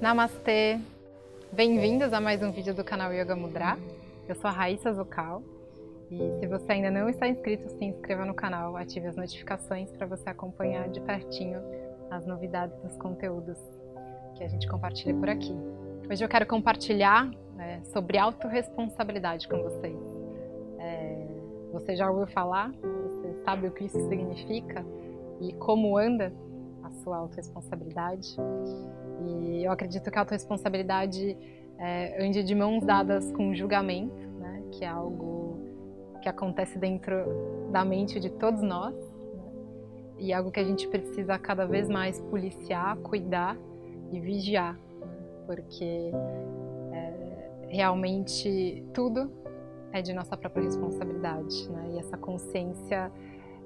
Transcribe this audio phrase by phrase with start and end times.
[0.00, 0.80] Namastê!
[1.52, 3.76] Bem-vindos a mais um vídeo do canal Yoga Mudra.
[4.26, 5.42] Eu sou a Raíssa Zucal
[6.10, 10.06] e se você ainda não está inscrito, se inscreva no canal, ative as notificações para
[10.06, 11.60] você acompanhar de pertinho
[12.10, 13.58] as novidades dos conteúdos
[14.36, 15.54] que a gente compartilha por aqui.
[16.10, 20.00] Hoje eu quero compartilhar é, sobre autorresponsabilidade com vocês.
[20.78, 21.26] É,
[21.74, 22.72] você já ouviu falar?
[22.72, 24.82] Você sabe o que isso significa?
[25.42, 26.32] E como anda
[27.02, 28.36] sua autorresponsabilidade?
[29.26, 31.36] E eu acredito que a autorresponsabilidade
[31.78, 34.62] é, ande de mãos dadas com julgamento, né?
[34.72, 35.58] que é algo
[36.20, 37.14] que acontece dentro
[37.70, 39.52] da mente de todos nós né?
[40.18, 43.56] e algo que a gente precisa cada vez mais policiar, cuidar
[44.12, 45.16] e vigiar, né?
[45.46, 46.10] porque
[46.92, 49.30] é, realmente tudo
[49.92, 51.90] é de nossa própria responsabilidade, né?
[51.94, 53.10] E essa consciência,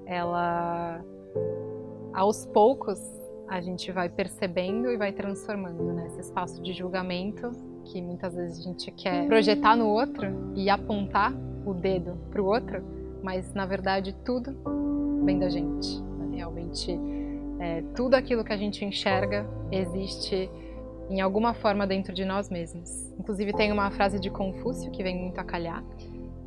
[0.07, 1.03] ela
[2.13, 2.99] aos poucos
[3.47, 6.07] a gente vai percebendo e vai transformando né?
[6.07, 7.51] esse espaço de julgamento
[7.85, 11.33] que muitas vezes a gente quer projetar no outro e apontar
[11.65, 12.83] o dedo para o outro,
[13.21, 14.55] mas na verdade tudo
[15.23, 16.01] vem da gente.
[16.01, 16.37] Né?
[16.37, 16.99] Realmente
[17.59, 20.49] é, tudo aquilo que a gente enxerga existe
[21.09, 23.13] em alguma forma dentro de nós mesmos.
[23.19, 25.83] Inclusive tem uma frase de Confúcio que vem muito a calhar,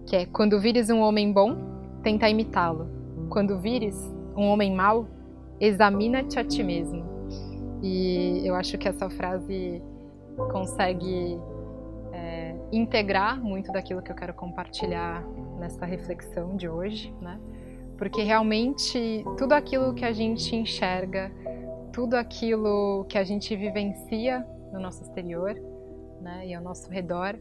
[0.06, 1.56] que é quando vires um homem bom,
[2.02, 2.88] tenta imitá-lo.
[3.30, 3.96] Quando vires
[4.36, 5.06] um homem mau,
[5.60, 7.04] examina-te a ti mesmo.
[7.82, 9.82] E eu acho que essa frase
[10.50, 11.38] consegue
[12.12, 15.24] é, integrar muito daquilo que eu quero compartilhar
[15.58, 17.38] nessa reflexão de hoje, né?
[17.96, 21.32] Porque realmente tudo aquilo que a gente enxerga,
[21.92, 25.54] tudo aquilo que a gente vivencia no nosso exterior,
[26.20, 27.36] né, e ao nosso redor,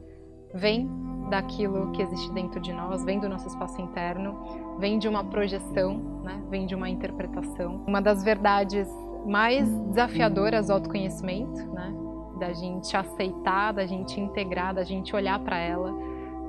[0.53, 0.90] vem
[1.30, 5.98] daquilo que existe dentro de nós, vem do nosso espaço interno, vem de uma projeção,
[6.23, 6.42] né?
[6.50, 7.84] vem de uma interpretação.
[7.86, 8.88] Uma das verdades
[9.26, 11.94] mais desafiadoras do autoconhecimento, né?
[12.39, 15.94] da gente aceitar, da gente integrar, da gente olhar para ela,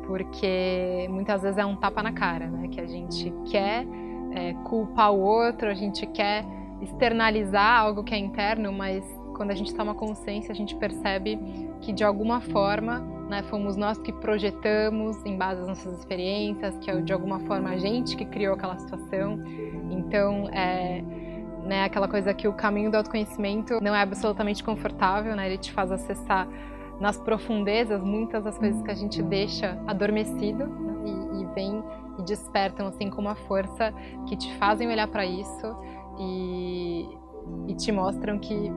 [0.07, 2.69] porque muitas vezes é um tapa na cara, né?
[2.69, 3.87] que a gente quer
[4.33, 6.45] é, culpar o outro, a gente quer
[6.81, 11.39] externalizar algo que é interno, mas quando a gente toma consciência, a gente percebe
[11.81, 16.91] que de alguma forma né, fomos nós que projetamos em base às nossas experiências, que
[16.91, 19.39] é de alguma forma a gente que criou aquela situação.
[19.91, 21.03] Então, é
[21.65, 25.71] né, aquela coisa que o caminho do autoconhecimento não é absolutamente confortável, né, ele te
[25.71, 26.49] faz acessar
[26.99, 31.85] nas profundezas muitas das coisas que a gente deixa adormecido né, e, e vem
[32.19, 33.93] e despertam assim com uma força
[34.27, 35.77] que te fazem olhar para isso
[36.19, 37.09] e,
[37.69, 38.73] e te mostram que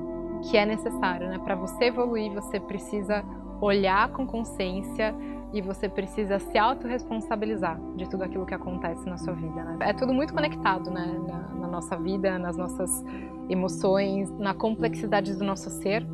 [0.49, 1.37] que é necessário, né?
[1.37, 3.23] Para você evoluir, você precisa
[3.61, 5.15] olhar com consciência
[5.53, 9.63] e você precisa se autorresponsabilizar de tudo aquilo que acontece na sua vida.
[9.63, 9.77] Né?
[9.81, 11.19] É tudo muito conectado né?
[11.27, 13.03] na, na nossa vida, nas nossas
[13.49, 16.05] emoções, na complexidade do nosso ser,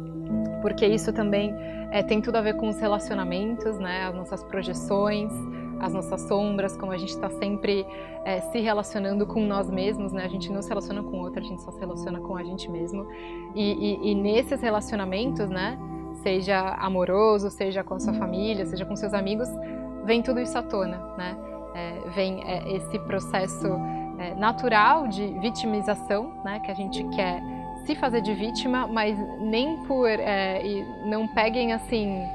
[0.62, 1.54] porque isso também
[1.92, 4.06] é, tem tudo a ver com os relacionamentos, né?
[4.06, 5.32] as nossas projeções,
[5.80, 7.86] as nossas sombras, como a gente está sempre
[8.26, 10.26] é, se relacionando com nós mesmos, né?
[10.26, 12.70] A gente não se relaciona com outro, a gente só se relaciona com a gente
[12.70, 13.06] mesmo.
[13.56, 15.78] E, e, e nesses relacionamentos, né?
[16.22, 19.48] Seja amoroso, seja com a sua família, seja com seus amigos,
[20.04, 21.38] vem tudo isso à tona, né?
[21.74, 23.68] É, vem é, esse processo
[24.18, 26.60] é, natural de vitimização, né?
[26.60, 27.42] Que a gente quer
[27.86, 32.26] se fazer de vítima, mas nem por é, e não peguem assim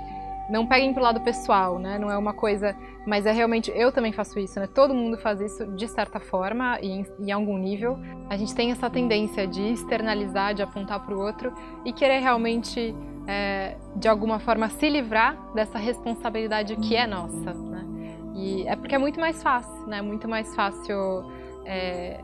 [0.50, 1.98] não peguem pro lado pessoal, né?
[1.98, 2.76] Não é uma coisa,
[3.06, 4.66] mas é realmente eu também faço isso, né?
[4.66, 7.98] Todo mundo faz isso de certa forma e em, em algum nível.
[8.28, 11.52] A gente tem essa tendência de externalizar, de apontar para o outro
[11.84, 12.94] e querer realmente
[13.26, 17.86] é, de alguma forma se livrar dessa responsabilidade que é nossa, né?
[18.34, 20.02] E é porque é muito mais fácil, né?
[20.02, 21.24] Muito mais fácil
[21.64, 22.20] é,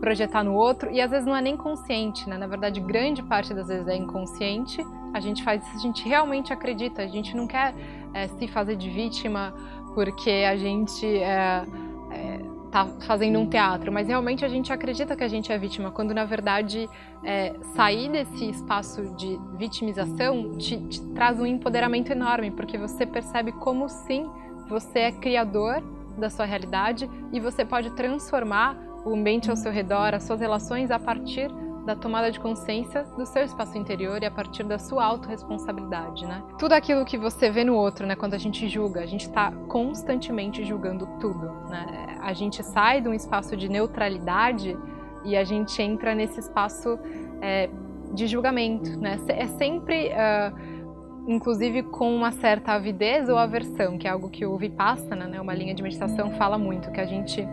[0.00, 2.36] projetar no outro e às vezes não é nem consciente, né?
[2.38, 6.52] Na verdade, grande parte das vezes é inconsciente a gente faz isso, a gente realmente
[6.52, 7.74] acredita, a gente não quer
[8.12, 9.54] é, se fazer de vítima
[9.94, 11.64] porque a gente é,
[12.10, 15.90] é, tá fazendo um teatro, mas realmente a gente acredita que a gente é vítima,
[15.90, 16.88] quando na verdade
[17.24, 23.52] é, sair desse espaço de vitimização te, te traz um empoderamento enorme, porque você percebe
[23.52, 24.30] como sim
[24.68, 25.82] você é criador
[26.18, 30.90] da sua realidade e você pode transformar o ambiente ao seu redor, as suas relações
[30.90, 31.50] a partir
[31.88, 36.42] da tomada de consciência do seu espaço interior e a partir da sua autorresponsabilidade, né?
[36.58, 39.50] Tudo aquilo que você vê no outro, né, quando a gente julga, a gente está
[39.68, 42.18] constantemente julgando tudo, né?
[42.20, 44.76] A gente sai de um espaço de neutralidade
[45.24, 46.98] e a gente entra nesse espaço
[47.40, 47.70] é,
[48.12, 49.18] de julgamento, né?
[49.28, 54.58] É sempre, uh, inclusive, com uma certa avidez ou aversão, que é algo que o
[54.58, 57.48] Vipassana, né, uma linha de meditação, fala muito, que a gente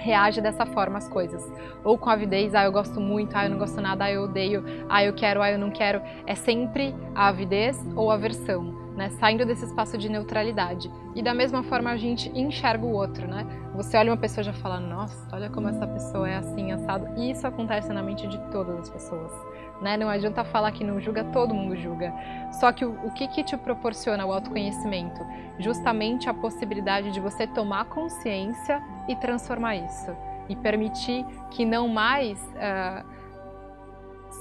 [0.00, 1.46] reage dessa forma às coisas.
[1.84, 4.64] Ou com avidez, ah, eu gosto muito, ah, eu não gosto nada, ah, eu odeio,
[4.88, 6.00] ah, eu quero, ah, eu não quero.
[6.26, 9.10] É sempre a avidez ou a aversão, né?
[9.10, 10.90] Saindo desse espaço de neutralidade.
[11.14, 13.46] E da mesma forma a gente enxerga o outro, né?
[13.74, 17.08] Você olha uma pessoa e já fala, nossa, olha como essa pessoa é assim, assado.
[17.16, 19.32] E isso acontece na mente de todas as pessoas.
[19.80, 19.96] Né?
[19.96, 22.12] Não adianta falar que não julga, todo mundo julga.
[22.52, 25.24] Só que o, o que, que te proporciona o autoconhecimento?
[25.58, 30.14] Justamente a possibilidade de você tomar consciência e transformar isso.
[30.48, 33.06] E permitir que não mais, uh,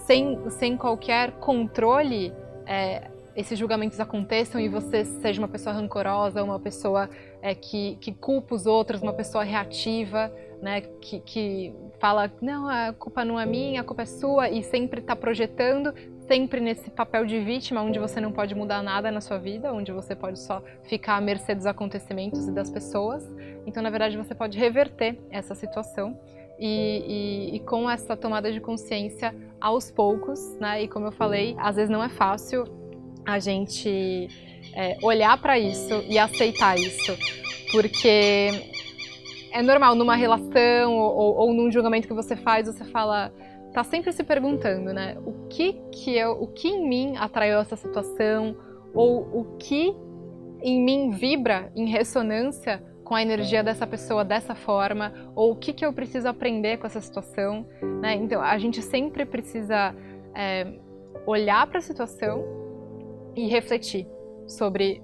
[0.06, 6.60] sem, sem qualquer controle, uh, esses julgamentos aconteçam e você seja uma pessoa rancorosa, uma
[6.60, 7.10] pessoa
[7.42, 10.32] é, que, que culpa os outros, uma pessoa reativa,
[10.62, 14.62] né, que, que fala, não, a culpa não é minha, a culpa é sua, e
[14.64, 15.94] sempre está projetando,
[16.28, 19.92] sempre nesse papel de vítima, onde você não pode mudar nada na sua vida, onde
[19.92, 23.28] você pode só ficar à mercê dos acontecimentos e das pessoas.
[23.66, 26.20] Então, na verdade, você pode reverter essa situação.
[26.62, 30.84] E, e, e, com essa tomada de consciência aos poucos, né?
[30.84, 32.66] E como eu falei, às vezes não é fácil
[33.34, 34.28] a gente
[34.74, 37.18] é, olhar para isso e aceitar isso,
[37.72, 38.50] porque
[39.52, 43.34] é normal numa relação ou, ou, num julgamento que você faz, você fala,
[43.74, 45.18] tá sempre se perguntando, né?
[45.26, 48.56] O que que eu, o que em mim atraiu essa situação
[48.94, 49.96] ou o que
[50.62, 55.74] em mim vibra em ressonância com a energia dessa pessoa dessa forma ou o que
[55.74, 57.66] que eu preciso aprender com essa situação,
[58.02, 58.16] né?
[58.16, 59.96] Então a gente sempre precisa
[60.36, 60.68] é,
[61.26, 62.59] olhar para a situação
[63.36, 64.08] e refletir
[64.48, 65.02] sobre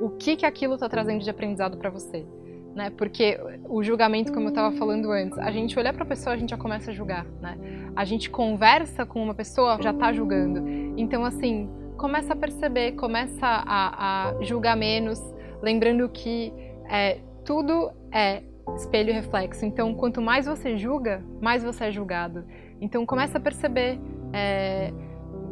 [0.00, 2.26] o que que aquilo está trazendo de aprendizado para você
[2.74, 2.90] né?
[2.90, 3.38] Porque
[3.68, 6.50] o julgamento, como eu estava falando antes, a gente olha para a pessoa, a gente
[6.50, 7.58] já começa a julgar, né?
[7.94, 10.66] A gente conversa com uma pessoa, já está julgando.
[10.96, 15.20] Então, assim, começa a perceber, começa a, a julgar menos,
[15.62, 16.52] lembrando que
[16.88, 18.42] é, tudo é
[18.76, 19.64] espelho e reflexo.
[19.64, 22.44] Então, quanto mais você julga, mais você é julgado.
[22.80, 24.00] Então, começa a perceber
[24.32, 24.92] é,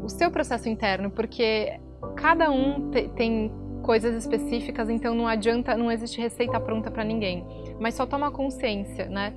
[0.03, 1.79] o seu processo interno, porque
[2.17, 3.53] cada um te, tem
[3.83, 7.45] coisas específicas, então não adianta, não existe receita pronta para ninguém.
[7.79, 9.33] Mas só toma consciência, né,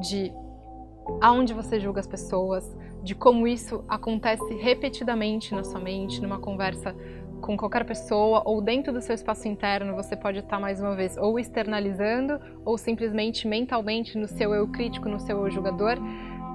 [0.00, 0.32] de
[1.20, 6.94] aonde você julga as pessoas, de como isso acontece repetidamente na sua mente, numa conversa
[7.40, 11.16] com qualquer pessoa ou dentro do seu espaço interno, você pode estar mais uma vez
[11.16, 15.96] ou externalizando ou simplesmente mentalmente no seu eu crítico, no seu eu julgador,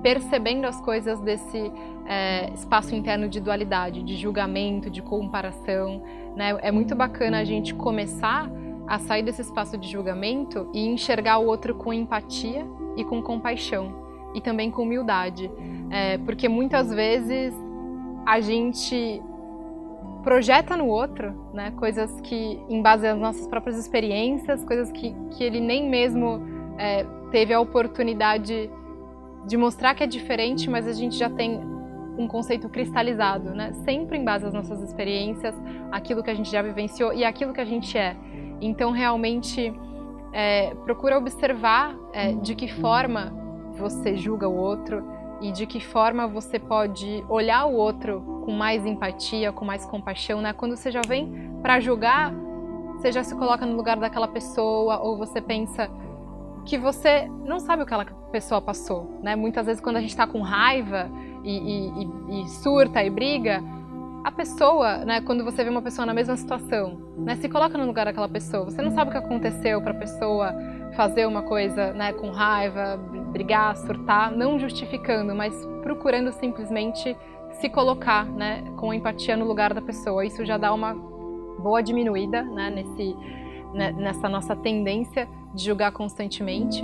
[0.04, 1.72] percebendo as coisas desse
[2.06, 6.04] é, espaço interno de dualidade, de julgamento, de comparação.
[6.36, 6.58] Né?
[6.62, 8.52] É muito bacana a gente começar
[8.86, 12.68] a sair desse espaço de julgamento e enxergar o outro com empatia
[12.98, 14.04] e com compaixão
[14.36, 15.50] e também com humildade,
[15.90, 17.54] é, porque muitas vezes
[18.26, 19.22] a gente
[20.24, 25.44] projeta no outro, né, coisas que em base às nossas próprias experiências, coisas que, que
[25.44, 26.42] ele nem mesmo
[26.78, 28.70] é, teve a oportunidade
[29.45, 31.62] de mostrar que é diferente, mas a gente já tem
[32.18, 33.74] um conceito cristalizado, né?
[33.86, 35.56] Sempre em base às nossas experiências,
[35.92, 38.16] aquilo que a gente já vivenciou e aquilo que a gente é.
[38.62, 39.74] Então, realmente,
[40.31, 43.34] é, procura observar é, de que forma
[43.72, 45.04] você julga o outro
[45.42, 50.42] e de que forma você pode olhar o outro com mais empatia, com mais compaixão,
[50.42, 50.54] né?
[50.54, 52.34] Quando você já vem para julgar,
[52.95, 55.90] você já se coloca no lugar daquela pessoa ou você pensa
[56.66, 59.35] que você não sabe o que aquela pessoa passou, né?
[59.35, 61.07] Muitas vezes quando a gente está com raiva
[61.44, 63.63] e, e, e, surta e briga,
[64.23, 65.21] a pessoa, né?
[65.21, 67.35] Quando você vê uma pessoa na mesma situação, né?
[67.35, 68.66] Se coloca no lugar daquela pessoa.
[68.66, 70.52] Você não sabe o que aconteceu para a pessoa
[70.95, 72.11] fazer uma coisa, né?
[72.13, 72.97] Com raiva,
[73.31, 77.16] brigar, surtar, não justificando, mas procurando simplesmente
[77.61, 78.63] se colocar, né?
[78.78, 80.25] Com empatia no lugar da pessoa.
[80.25, 80.95] Isso já dá uma
[81.59, 82.71] boa diminuída, né?
[82.71, 83.16] Nesse
[83.73, 86.83] né, nessa nossa tendência de julgar constantemente,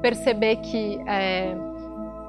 [0.00, 1.54] perceber que é,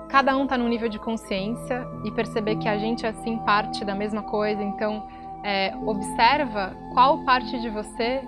[0.09, 3.83] cada um está num nível de consciência e perceber que a gente é assim parte
[3.85, 4.61] da mesma coisa.
[4.61, 5.07] Então,
[5.43, 8.21] é, observa qual parte de você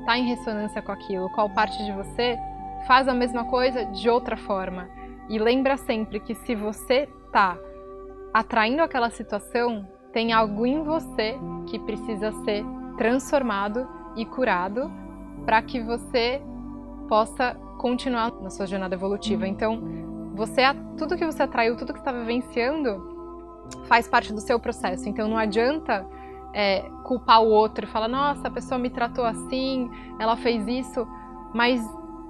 [0.00, 2.38] está em ressonância com aquilo, qual parte de você
[2.86, 4.88] faz a mesma coisa de outra forma.
[5.28, 7.56] E lembra sempre que se você está
[8.32, 12.64] atraindo aquela situação, tem algo em você que precisa ser
[12.96, 14.90] transformado e curado
[15.44, 16.42] para que você
[17.08, 19.46] possa continuar na sua jornada evolutiva.
[19.46, 19.80] Então,
[20.34, 20.62] você
[20.96, 23.14] tudo que você atraiu, tudo que está vivenciando
[23.84, 25.08] faz parte do seu processo.
[25.08, 26.06] Então, não adianta
[26.52, 31.06] é, culpar o outro e falar: nossa, a pessoa me tratou assim, ela fez isso,
[31.52, 31.84] mas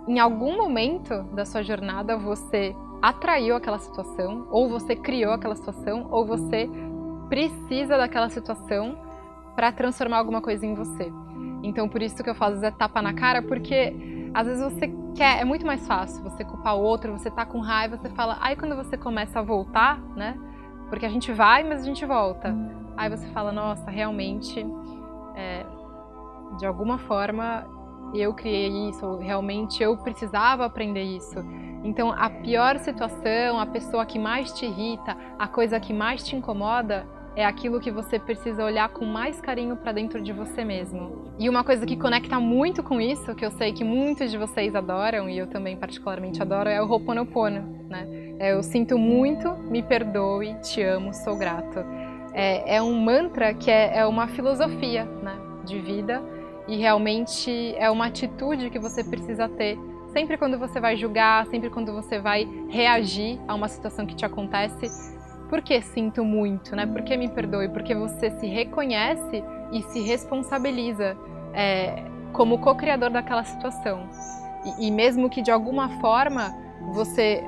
[0.09, 6.09] em algum momento da sua jornada você atraiu aquela situação, ou você criou aquela situação,
[6.11, 6.69] ou você
[7.29, 8.99] precisa daquela situação
[9.55, 11.13] para transformar alguma coisa em você.
[11.63, 15.41] Então, por isso que eu faço é tapa na cara, porque Às vezes você quer,
[15.41, 18.57] é muito mais fácil você culpar o outro, você tá com raiva, você fala, aí
[18.57, 20.37] quando você começa a voltar, né?
[20.89, 22.55] Porque a gente vai, mas a gente volta.
[22.97, 24.67] Aí você fala, nossa, realmente,
[25.37, 25.65] é,
[26.59, 27.65] de alguma forma
[28.13, 31.39] eu criei isso, ou realmente eu precisava aprender isso.
[31.83, 36.35] Então, a pior situação, a pessoa que mais te irrita, a coisa que mais te
[36.35, 41.33] incomoda, é aquilo que você precisa olhar com mais carinho para dentro de você mesmo.
[41.39, 44.75] E uma coisa que conecta muito com isso, que eu sei que muitos de vocês
[44.75, 48.07] adoram e eu também particularmente adoro, é o Ho'oponopono, né?
[48.39, 51.85] É, eu sinto muito, me perdoe, te amo, sou grato.
[52.33, 56.23] É, é um mantra que é, é uma filosofia, né, de vida
[56.67, 59.79] e realmente é uma atitude que você precisa ter
[60.13, 64.25] sempre quando você vai julgar, sempre quando você vai reagir a uma situação que te
[64.25, 64.89] acontece
[65.49, 66.87] por que sinto muito, né?
[66.87, 67.69] Por que me perdoe?
[67.69, 71.17] Porque você se reconhece e se responsabiliza
[71.53, 74.09] é, como co-criador daquela situação.
[74.65, 76.55] E, e, mesmo que de alguma forma
[76.93, 77.43] você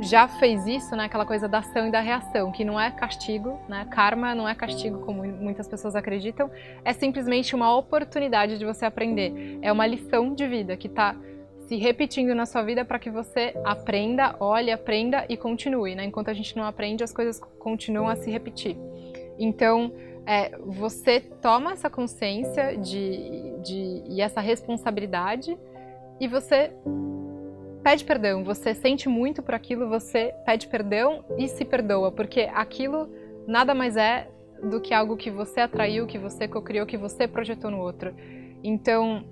[0.00, 1.04] já fez isso, né?
[1.04, 3.86] Aquela coisa da ação e da reação, que não é castigo, né?
[3.90, 6.50] Karma não é castigo como muitas pessoas acreditam,
[6.84, 9.58] é simplesmente uma oportunidade de você aprender.
[9.62, 11.16] É uma lição de vida que está
[11.66, 15.94] se repetindo na sua vida para que você aprenda, olhe, aprenda e continue.
[15.94, 16.04] Né?
[16.04, 18.76] Enquanto a gente não aprende, as coisas continuam a se repetir.
[19.38, 19.92] Então,
[20.24, 25.56] é, você toma essa consciência de, de, e essa responsabilidade
[26.20, 26.72] e você
[27.82, 28.44] pede perdão.
[28.44, 33.08] Você sente muito por aquilo, você pede perdão e se perdoa, porque aquilo
[33.46, 34.28] nada mais é
[34.62, 38.14] do que algo que você atraiu, que você co-criou, que você projetou no outro.
[38.64, 39.24] Então,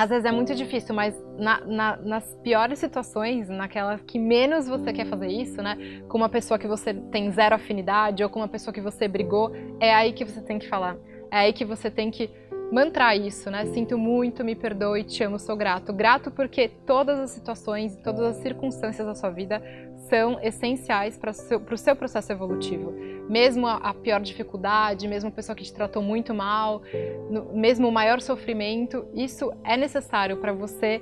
[0.00, 4.94] às vezes é muito difícil, mas na, na, nas piores situações, naquelas que menos você
[4.94, 5.76] quer fazer isso, né?
[6.08, 9.52] Com uma pessoa que você tem zero afinidade ou com uma pessoa que você brigou,
[9.78, 10.96] é aí que você tem que falar.
[11.30, 12.30] É aí que você tem que
[12.72, 13.66] mantrar isso, né?
[13.66, 15.92] Sinto muito, me perdoe, te amo, sou grato.
[15.92, 19.62] Grato porque todas as situações, todas as circunstâncias da sua vida
[20.10, 22.92] são essenciais para o seu, seu, processo evolutivo.
[23.28, 26.82] Mesmo a, a, pior dificuldade, mesmo a pessoa que te tratou muito mal,
[27.30, 31.00] no, mesmo o maior sofrimento, isso é necessário para você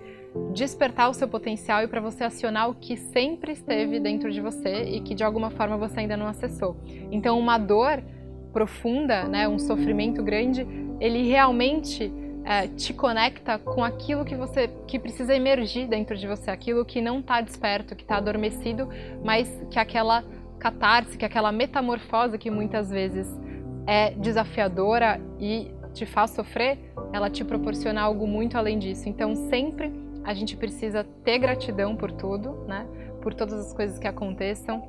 [0.53, 4.85] despertar o seu potencial e para você acionar o que sempre esteve dentro de você
[4.85, 6.77] e que de alguma forma você ainda não acessou.
[7.11, 8.03] Então, uma dor
[8.53, 10.67] profunda, né, um sofrimento grande,
[11.01, 12.13] ele realmente
[12.49, 16.99] é, te conecta com aquilo que você que precisa emergir dentro de você, aquilo que
[16.99, 18.89] não está desperto, que está adormecido,
[19.23, 20.25] mas que aquela
[20.59, 23.29] catarse, que aquela metamorfose que muitas vezes
[23.87, 26.79] é desafiadora e te faz sofrer,
[27.13, 29.11] ela te proporciona algo muito além disso.
[29.11, 29.93] Então sempre
[30.25, 32.87] a gente precisa ter gratidão por tudo, né?
[33.21, 34.83] Por todas as coisas que aconteçam,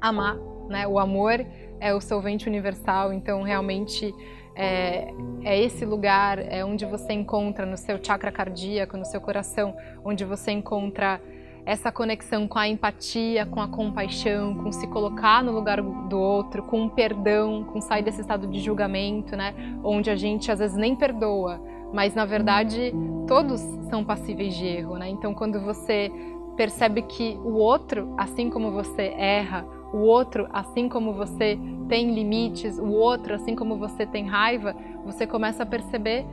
[0.00, 0.36] amar,
[0.68, 0.84] né?
[0.88, 1.46] O amor
[1.78, 4.12] é o solvente universal, então realmente
[4.54, 9.74] é, é, esse lugar é onde você encontra no seu chakra cardíaco, no seu coração,
[10.04, 11.20] onde você encontra
[11.64, 16.62] essa conexão com a empatia, com a compaixão, com se colocar no lugar do outro,
[16.64, 19.54] com o perdão, com sair desse estado de julgamento, né?
[19.82, 21.60] Onde a gente às vezes nem perdoa,
[21.92, 22.92] mas na verdade
[23.28, 25.08] todos são passíveis de erro, né?
[25.08, 26.10] Então quando você
[26.56, 31.58] percebe que o outro, assim como você erra, o outro, assim como você
[31.88, 36.24] tem limites, o outro, assim como você tem raiva, você começa a perceber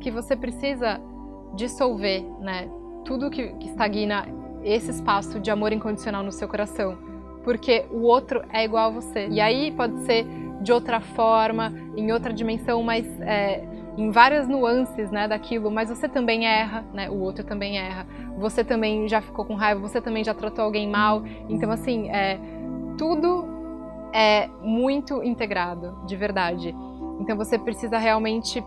[0.00, 1.00] que você precisa
[1.54, 2.68] dissolver, né?
[3.04, 4.26] Tudo que, que estagna
[4.62, 6.98] esse espaço de amor incondicional no seu coração,
[7.42, 9.26] porque o outro é igual a você.
[9.28, 10.26] E aí pode ser
[10.60, 13.64] de outra forma, em outra dimensão, mas é,
[13.96, 15.70] em várias nuances, né, daquilo.
[15.70, 17.08] Mas você também erra, né?
[17.08, 18.06] O outro também erra.
[18.36, 19.80] Você também já ficou com raiva.
[19.80, 21.22] Você também já tratou alguém mal.
[21.48, 22.38] Então assim, é,
[23.00, 23.48] tudo
[24.12, 26.76] é muito integrado, de verdade.
[27.18, 28.62] Então você precisa realmente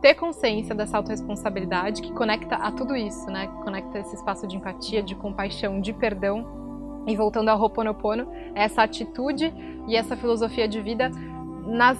[0.00, 3.46] ter consciência dessa autorresponsabilidade que conecta a tudo isso, né?
[3.46, 6.46] Que conecta esse espaço de empatia, de compaixão, de perdão.
[7.06, 9.52] E voltando ao Ho'oponopono, essa atitude
[9.86, 11.10] e essa filosofia de vida
[11.66, 11.98] nas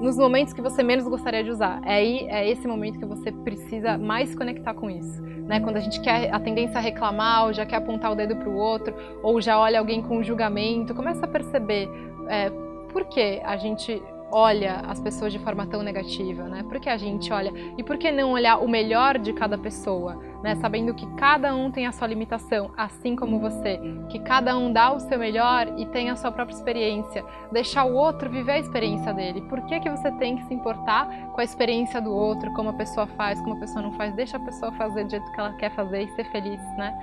[0.00, 1.80] nos momentos que você menos gostaria de usar.
[1.84, 5.60] É aí é esse momento que você precisa mais conectar com isso, né?
[5.60, 8.48] Quando a gente quer a tendência a reclamar, ou já quer apontar o dedo para
[8.48, 11.88] o outro, ou já olha alguém com julgamento, começa a perceber
[12.28, 12.50] é,
[12.92, 16.64] por que a gente olha as pessoas de forma tão negativa, né?
[16.68, 20.20] Por que a gente olha e por que não olhar o melhor de cada pessoa,
[20.42, 20.54] né?
[20.56, 24.92] Sabendo que cada um tem a sua limitação, assim como você, que cada um dá
[24.92, 29.12] o seu melhor e tem a sua própria experiência, deixar o outro viver a experiência
[29.12, 29.42] dele.
[29.42, 32.74] Por que que você tem que se importar com a experiência do outro, como a
[32.74, 34.14] pessoa faz, como a pessoa não faz?
[34.14, 36.94] Deixa a pessoa fazer do jeito que ela quer fazer e ser feliz, né?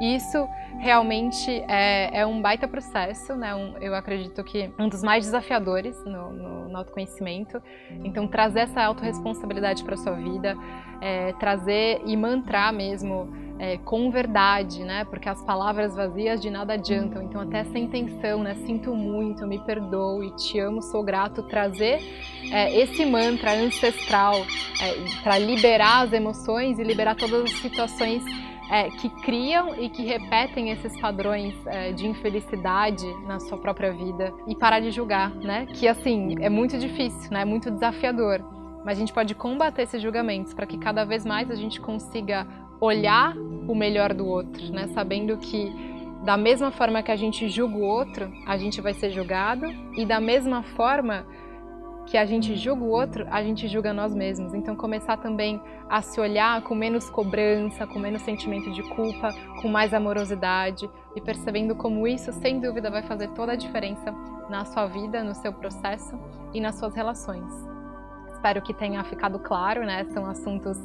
[0.00, 3.54] Isso realmente é, é um baita processo, né?
[3.54, 7.62] Um, eu acredito que um dos mais desafiadores no, no, no autoconhecimento.
[8.02, 10.56] Então, trazer essa autorresponsabilidade para sua vida,
[11.00, 15.04] é, trazer e mantrar mesmo é, com verdade, né?
[15.04, 17.22] Porque as palavras vazias de nada adiantam.
[17.22, 18.54] Então, até essa intenção, né?
[18.66, 21.42] Sinto muito, me perdoe, te amo, sou grato.
[21.42, 22.00] Trazer
[22.50, 28.24] é, esse mantra ancestral é, para liberar as emoções e liberar todas as situações
[28.70, 34.32] é, que criam e que repetem esses padrões é, de infelicidade na sua própria vida
[34.46, 35.66] e parar de julgar, né?
[35.66, 37.42] Que assim é muito difícil, né?
[37.42, 38.42] É muito desafiador.
[38.82, 42.46] Mas a gente pode combater esses julgamentos para que cada vez mais a gente consiga
[42.80, 44.88] olhar o melhor do outro, né?
[44.88, 45.72] Sabendo que
[46.24, 50.04] da mesma forma que a gente julga o outro, a gente vai ser julgado e
[50.04, 51.26] da mesma forma
[52.06, 54.52] que a gente julga o outro, a gente julga nós mesmos.
[54.52, 59.32] Então começar também a se olhar com menos cobrança, com menos sentimento de culpa,
[59.62, 64.12] com mais amorosidade e percebendo como isso, sem dúvida, vai fazer toda a diferença
[64.48, 66.18] na sua vida, no seu processo
[66.52, 67.69] e nas suas relações.
[68.40, 70.06] Espero que tenha ficado claro, né?
[70.14, 70.78] São assuntos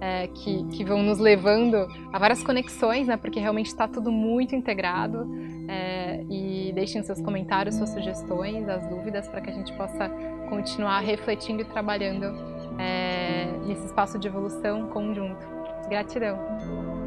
[0.00, 3.18] é, que, que, vão nos levando a várias conexões, né?
[3.18, 5.28] Porque realmente está tudo muito integrado.
[5.68, 10.08] É, e deixem seus comentários, suas sugestões, as dúvidas, para que a gente possa
[10.48, 12.34] continuar refletindo e trabalhando
[12.78, 15.46] é, nesse espaço de evolução conjunto.
[15.90, 17.01] Gratidão!